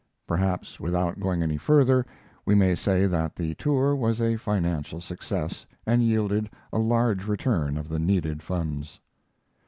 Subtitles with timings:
[0.25, 2.07] Perhaps, without going any further,
[2.43, 7.77] we may say that the tour was a financial success, and yielded a large return
[7.77, 8.99] of the needed funds.